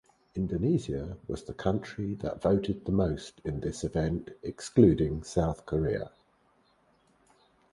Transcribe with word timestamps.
Indonesia 0.33 1.15
was 1.27 1.43
the 1.43 1.53
country 1.53 2.15
that 2.15 2.41
voted 2.41 2.85
the 2.85 2.91
most 2.91 3.39
in 3.45 3.59
this 3.59 3.83
event 3.83 4.31
excluding 4.41 5.21
South 5.21 5.67
Korea. 5.67 6.09